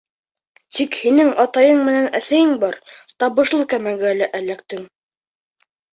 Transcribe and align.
Тик 0.77 0.95
һинең 1.01 1.27
атайың 1.43 1.83
менән 1.89 2.09
әсәйең 2.21 2.55
бар, 2.63 2.77
табышлы 3.25 3.69
кәмәгә 3.75 4.15
лә 4.23 4.31
эләктең. 4.41 4.89